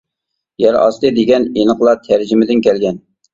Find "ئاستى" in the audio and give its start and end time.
0.79-1.11